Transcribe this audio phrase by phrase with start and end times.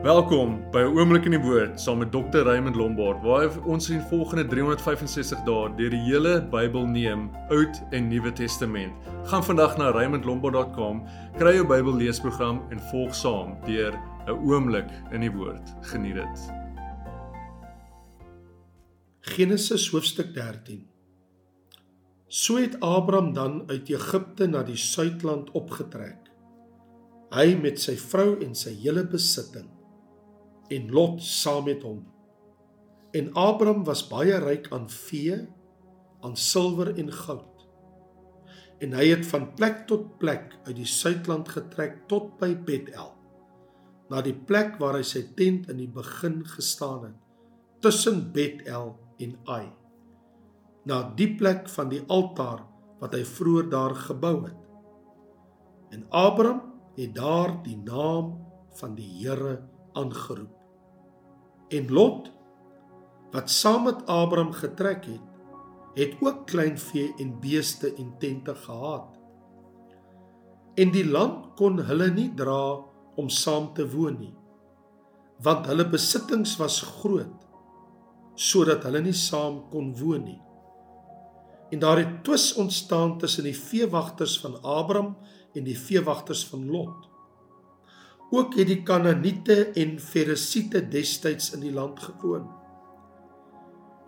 [0.00, 2.42] Welkom by 'n oomblik in die woord saam met Dr.
[2.42, 8.08] Raymond Lombard waar ons in volgende 365 dae deur die hele Bybel neem, Oud en
[8.08, 8.92] Nuwe Testament.
[9.24, 11.02] Gaan vandag na raymondlombard.com,
[11.36, 13.92] kry jou Bybel leesprogram en volg saam deur
[14.26, 15.74] 'n oomblik in die woord.
[15.82, 16.50] Geniet dit.
[19.20, 20.88] Genesis hoofstuk 13.
[22.28, 26.32] So het Abraham dan uit Egipte na die suidland opgetrek.
[27.30, 29.71] Hy met sy vrou en sy hele besitting
[30.72, 32.00] en Lot saam met hom.
[33.12, 35.36] En Abraham was baie ryk aan vee,
[36.24, 37.66] aan silwer en goud.
[38.82, 43.12] En hy het van plek tot plek uit die suidland getrek tot by Bethel,
[44.10, 47.18] na die plek waar hy sy tent in die begin gestaan het,
[47.84, 49.66] tussen Bethel en Ai.
[50.88, 52.64] Na die plek van die altaar
[53.02, 54.58] wat hy vroeër daar gebou het.
[55.94, 56.64] En Abraham
[56.96, 58.34] het daar die naam
[58.80, 59.60] van die Here
[59.98, 60.61] aangeroep
[61.72, 62.30] en Lot
[63.32, 65.28] wat saam met Abraham getrek het,
[65.96, 69.18] het ook kleinvee en beeste en tente gehad.
[70.74, 72.80] En die land kon hulle nie dra
[73.16, 74.34] om saam te woon nie,
[75.44, 77.48] want hulle besittings was groot
[78.42, 80.40] sodat hulle nie saam kon woon nie.
[81.72, 85.16] En daar het twis ontstaan tussen die veewagters van Abraham
[85.52, 87.11] en die veewagters van Lot.
[88.32, 92.46] Ook het die Kanaaniete en Ferisiete destyds in die land gewoon.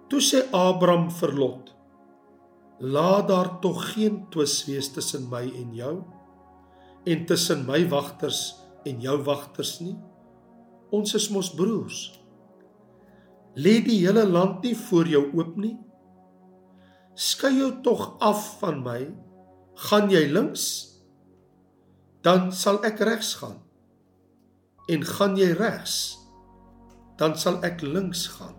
[0.09, 1.75] Toe sê Abraham vir Lot:
[2.81, 5.97] Laat daar tog geen twis wees tussen my en jou
[7.05, 8.55] en tussen my wagters
[8.89, 9.97] en jou wagters nie.
[10.89, 11.99] Ons is mos broers.
[13.61, 15.75] Lê die hele land nie voor jou oop nie?
[17.13, 18.99] Skei jou tog af van my.
[19.91, 20.65] Gaan jy links?
[22.25, 23.61] Dan sal ek regs gaan
[24.89, 25.97] en gaan jy regs
[27.21, 28.57] dan sal ek links gaan.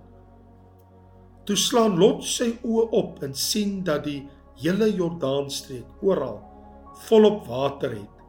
[1.46, 4.22] Toe slaan lot sy oë op en sien dat die
[4.62, 6.40] hele jordaanstreek oral
[7.06, 8.22] volop water het.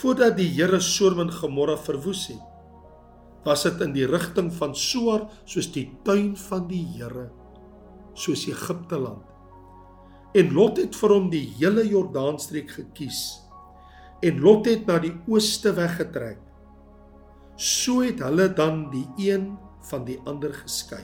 [0.00, 2.46] Voordat die Here Sodom en Gomorra verwoes het
[3.44, 7.30] was dit in die rigting van Soar soos die tuin van die Here
[8.12, 9.24] soos Egipte land.
[10.36, 13.22] En lot het vir hom die hele jordaanstreek gekies
[14.24, 16.49] en lot het na die ooste weggetrek
[17.60, 19.50] so het hulle dan die een
[19.90, 21.02] van die ander geskei.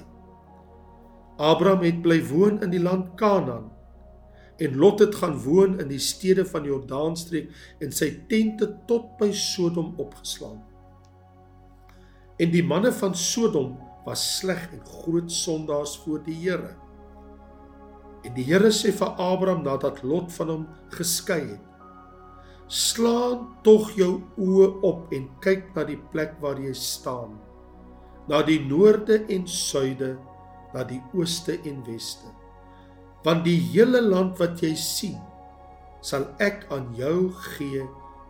[1.36, 3.68] Abraham het bly woon in die land Kanaan
[4.56, 7.50] en Lot het gaan woon in die stede van die Jordaanstreek
[7.84, 10.62] en sy tente tot by Sodom opgeslaan.
[12.40, 13.74] En die manne van Sodom
[14.06, 16.72] was sleg en groot sondaars voor die Here.
[18.24, 21.75] En die Here sê vir Abraham nadat Lot van hom geskei het:
[22.66, 27.36] Slaan tog jou oë op en kyk na die plek waar jy staan.
[28.26, 30.16] Na die noorde en suide,
[30.74, 32.26] na die ooste en weste.
[33.22, 35.20] Want die hele land wat jy sien,
[36.02, 37.84] sal ek aan jou gee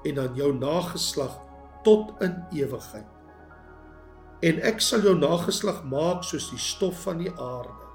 [0.08, 1.32] en aan jou nageslag
[1.86, 3.08] tot in ewigheid.
[4.44, 7.88] En ek sal jou nageslag maak soos die stof van die aarde,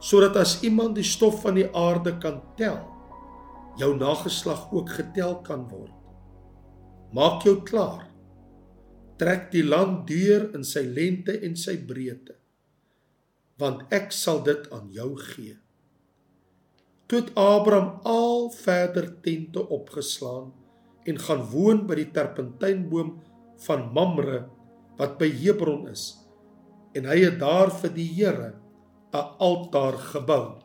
[0.00, 2.80] sodat as iemand die stof van die aarde kan tel,
[3.80, 5.94] jou nageslag ook getel kan word.
[7.12, 8.08] Maak jou klaar.
[9.20, 12.34] Trek die land deur in sy lengte en sy breedte,
[13.60, 15.54] want ek sal dit aan jou gee.
[17.06, 20.50] Toe het Abraham al verder tente opgeslaan
[21.06, 23.14] en gaan woon by die terpentynboom
[23.66, 24.46] van Mamre
[24.98, 26.08] wat by Hebron is
[26.96, 28.52] en hy het daar vir die Here
[29.12, 30.62] 'n altaar gebou.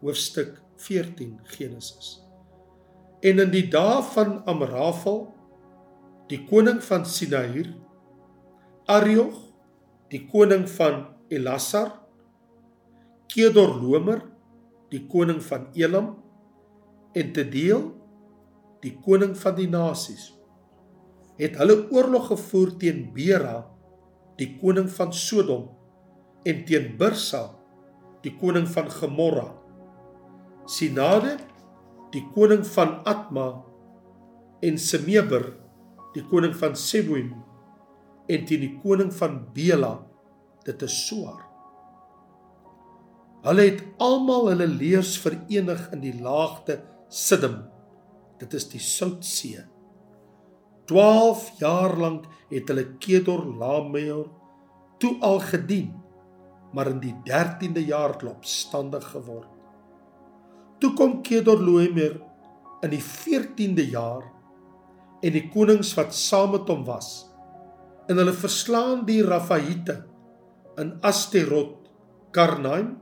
[0.00, 2.20] Hoofstuk 14 Genesis.
[3.24, 5.24] En in die dae van Amrafel,
[6.30, 7.72] die koning van Sinair,
[8.90, 9.38] Ariog,
[10.12, 11.92] die koning van Elasar,
[13.32, 14.22] Kedorlomer,
[14.92, 16.12] die koning van Elam
[17.16, 17.88] en Tedeel,
[18.84, 20.30] die koning van die nasies,
[21.40, 23.64] het hulle oorlog gevoer teen Bera,
[24.38, 25.70] die koning van Sodom
[26.46, 27.48] en teen Birsa,
[28.22, 29.50] die koning van Gomorra
[30.66, 31.36] Sinade
[32.10, 33.46] die koning van Atma
[34.66, 35.44] en Semeber
[36.14, 37.34] die koning van Seboim
[38.26, 39.92] en teen die koning van Bela
[40.66, 41.44] dit is Soar
[43.46, 47.60] Hulle het almal hulle leers verenig in die laagte Siddim
[48.40, 49.62] dit is die Soutsee.
[50.90, 54.26] 12 jaar lank het hulle Kedor Lameor
[54.98, 55.94] toe al gedien
[56.74, 59.55] maar in die 13de jaar het hulle opstandig geword
[60.80, 62.18] Toe kom Kedorlaomer
[62.84, 64.26] in die 14de jaar
[65.24, 67.24] en die konings wat saam met hom was
[68.06, 69.96] en hulle verslaan die Rafaite
[70.78, 71.88] in Asterot
[72.36, 72.92] Karnaim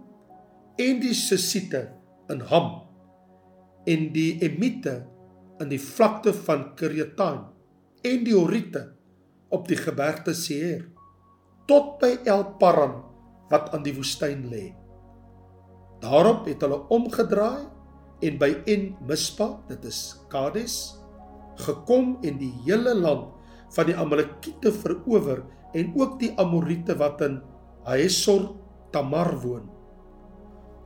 [0.81, 1.89] en die Sisite
[2.31, 2.71] in Ham
[3.91, 5.03] en die Emite
[5.63, 7.43] in die vlakte van Kiriataim
[8.05, 8.87] en die Horite
[9.55, 10.87] op die gebergte Seir
[11.69, 13.01] tot by El Paran
[13.51, 14.84] wat aan die woestyn lê.
[16.05, 17.65] Daarop het hulle omgedraai
[18.25, 20.01] en by En Mispa, dit is
[20.33, 20.99] Kades,
[21.65, 23.31] gekom en die hele land
[23.75, 25.41] van die Amalekiete verower
[25.75, 27.41] en ook die Amorite wat in
[27.89, 28.51] Haesor
[28.93, 29.71] Tamar woon.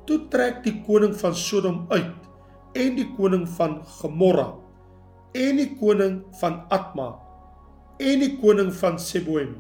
[0.07, 2.29] Toe trek die koning van Sodom uit
[2.79, 4.53] en die koning van Gomorra
[5.37, 7.11] en die koning van Atma
[7.99, 9.57] en die koning van Seboim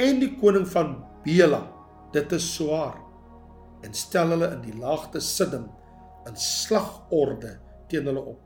[0.00, 0.96] en die koning van
[1.26, 1.64] Bela
[2.14, 2.96] dit is Soar
[3.84, 5.68] en stel hulle in die laagte Siddim
[6.28, 7.58] in slagorde
[7.92, 8.40] teen hulle op.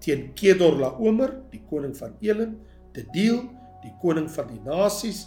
[0.00, 2.56] Teen Kedorlaomer die koning van Elim
[2.96, 3.42] te deel
[3.84, 5.26] die koning van die nasies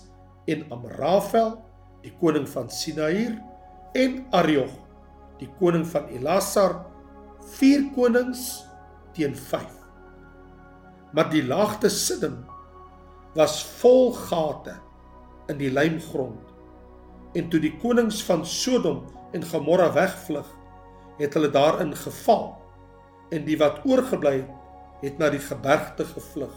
[0.50, 1.56] en Amrafel
[2.04, 3.38] die koning van Sinair
[3.98, 4.74] en Ariog
[5.40, 6.80] die koning van Elasar
[7.58, 8.64] vier konings
[9.16, 9.80] teen 5
[11.14, 12.42] maar die laagte Siddim
[13.38, 14.76] was vol gate
[15.52, 16.54] in die lijmgrond
[17.38, 19.04] en toe die konings van Sodom
[19.34, 20.50] en Gomorra wegvlug
[21.18, 22.52] het hulle daarin geval
[23.34, 24.60] en die wat oorgebly het
[25.04, 26.54] het na die gebergte gevlug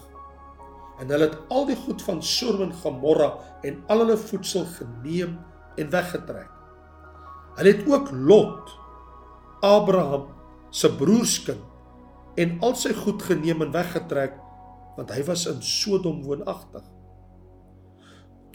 [0.97, 3.33] en hulle het al die goed van Sodom en Gomorra
[3.67, 5.35] en al hulle voedsel geneem
[5.77, 6.49] en weggetrek.
[7.57, 8.71] Hulle het ook Lot,
[9.61, 10.29] Abraham
[10.69, 11.63] se broerskind
[12.37, 14.39] en al sy goed geneem en weggetrek
[14.97, 16.85] want hy was in Sodom woonagtig.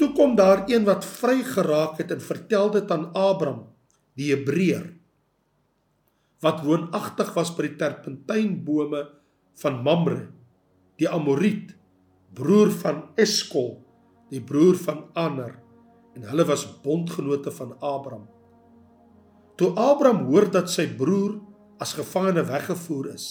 [0.01, 3.69] Toe kom daar een wat vry geraak het en vertel dit aan Abraham,
[4.19, 4.91] die Hebreër,
[6.43, 9.05] wat woonagtig was by die terpentynbome
[9.62, 10.26] van Mamre,
[10.99, 11.76] die Amoriet,
[12.35, 13.76] broer van Eskol,
[14.32, 15.59] die broer van Aner,
[16.17, 18.26] en hulle was bondgenote van Abraham.
[19.56, 21.38] Toe Abraham hoor dat sy broer
[21.81, 23.29] as gevangene weggevoer is,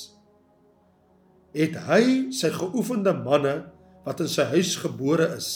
[1.51, 3.57] het hy sy geoefende manne
[4.06, 5.50] wat in sy huis gebore is,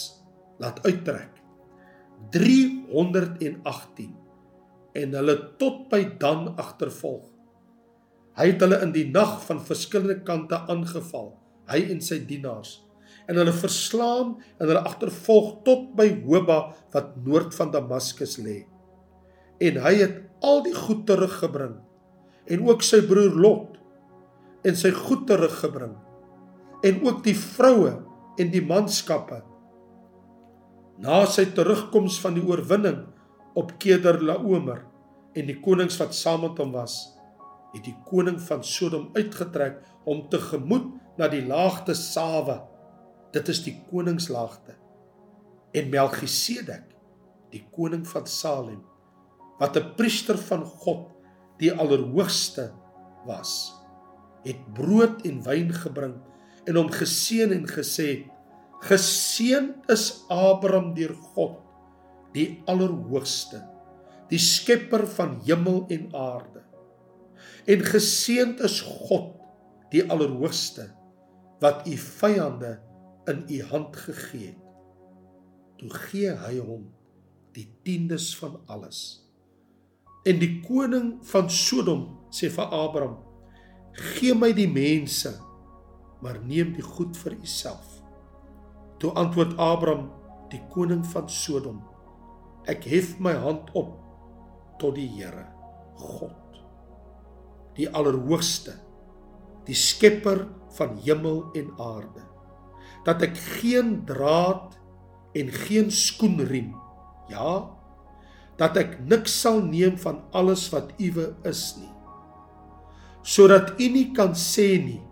[0.60, 1.32] laat uittrek.
[2.34, 4.25] 318
[4.96, 7.28] en hulle tot by Dan agtervolg.
[8.36, 11.30] Hy het hulle in die nag van verskillende kante aangeval,
[11.72, 12.78] hy en sy dienaars,
[13.26, 16.58] en hulle verslaan en hulle agtervolg tot by Hoba
[16.94, 18.60] wat noord van Damaskus lê.
[19.64, 21.78] En hy het al die goed teruggebring
[22.52, 23.80] en ook sy broer Lot
[24.68, 25.96] en sy goed teruggebring
[26.86, 27.96] en ook die vroue
[28.36, 29.40] en die manskappe.
[31.02, 33.02] Na sy terugkoms van die oorwinning
[33.56, 34.84] op Kederlaomer
[35.36, 36.96] en die konings wat saam met hom was,
[37.72, 42.60] het die koning van Sodom uitgetrek om te gemoed na die laagte Sawe.
[43.32, 44.76] Dit is die koningslaagte.
[45.76, 46.84] En Melchisedek,
[47.52, 48.82] die koning van Salem,
[49.58, 51.12] wat 'n priester van God,
[51.58, 52.72] die Allerhoogste
[53.26, 53.74] was,
[54.44, 56.14] het brood en wyn gebring
[56.66, 58.28] en hom geseën en gesê:
[58.80, 61.65] Geseënd is Abraham deur God,
[62.34, 63.62] die Allerhoogste,
[64.30, 66.64] die skepper van hemel en aarde.
[67.66, 69.34] En geseënd is God,
[69.90, 70.90] die Allerhoogste,
[71.62, 72.76] wat u vyande
[73.26, 74.62] in u hand gegee het.
[75.76, 76.86] Toe gee hy hom
[77.56, 79.00] die tiendes van alles.
[80.26, 83.18] En die koning van Sodom sê vir Abraham:
[83.92, 85.32] "Gee my die mense,
[86.20, 88.02] maar neem die goed vir uself."
[88.98, 90.10] Toe antwoord Abraham,
[90.50, 91.82] die koning van Sodom:
[92.66, 93.94] "Ek hef my hand op
[94.80, 95.46] tot die Here,
[95.96, 96.58] God,
[97.76, 98.74] die Allerhoogste,
[99.66, 100.46] die skepper
[100.76, 102.24] van hemel en aarde,
[103.06, 104.76] dat ek geen draad
[105.36, 106.74] en geen skoenriem,
[107.30, 107.70] ja,
[108.58, 111.92] dat ek niks sal neem van alles wat uwe is nie,
[113.22, 115.02] sodat u nie kan sê nie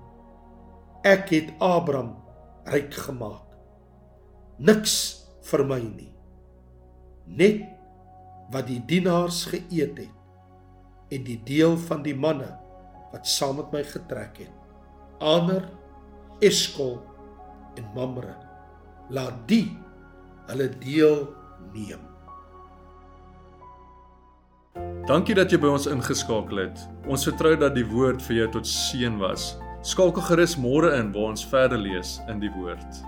[1.04, 2.14] ek het Abraham
[2.72, 3.44] ryk gemaak.
[4.58, 4.94] Niks
[5.44, 6.13] vir my nie.
[7.26, 7.64] Net
[8.52, 12.50] wat die dienaars geëet het en die deel van die manne
[13.12, 14.54] wat saam met my getrek het.
[15.22, 15.68] Aner,
[16.42, 16.98] Eskol
[17.78, 18.34] en Mamre.
[19.14, 19.68] Laat die
[20.48, 21.28] hulle deel
[21.72, 22.02] neem.
[25.08, 26.80] Dankie dat jy by ons ingeskakel het.
[27.06, 29.52] Ons vertrou dat die woord vir jou tot seën was.
[29.84, 33.04] Skakel gerus môre in waar ons verder lees in die woord.